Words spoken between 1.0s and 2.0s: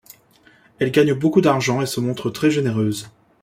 beaucoup d'argent et se